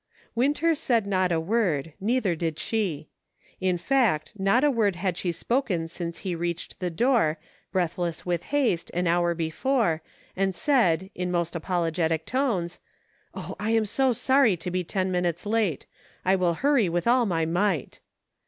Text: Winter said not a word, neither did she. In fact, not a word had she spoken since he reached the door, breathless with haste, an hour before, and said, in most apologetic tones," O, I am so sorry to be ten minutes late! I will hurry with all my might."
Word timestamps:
Winter 0.33 0.73
said 0.73 1.05
not 1.05 1.31
a 1.31 1.39
word, 1.39 1.93
neither 2.01 2.33
did 2.35 2.57
she. 2.57 3.07
In 3.59 3.77
fact, 3.77 4.33
not 4.35 4.63
a 4.63 4.71
word 4.71 4.95
had 4.95 5.15
she 5.15 5.31
spoken 5.31 5.87
since 5.87 6.17
he 6.25 6.33
reached 6.33 6.79
the 6.79 6.89
door, 6.89 7.37
breathless 7.71 8.25
with 8.25 8.41
haste, 8.45 8.89
an 8.95 9.05
hour 9.05 9.35
before, 9.35 10.01
and 10.35 10.55
said, 10.55 11.11
in 11.13 11.29
most 11.29 11.55
apologetic 11.55 12.25
tones," 12.25 12.79
O, 13.35 13.55
I 13.59 13.69
am 13.73 13.85
so 13.85 14.11
sorry 14.11 14.57
to 14.57 14.71
be 14.71 14.83
ten 14.83 15.11
minutes 15.11 15.45
late! 15.45 15.85
I 16.25 16.35
will 16.35 16.55
hurry 16.55 16.89
with 16.89 17.05
all 17.05 17.27
my 17.27 17.45
might." 17.45 17.99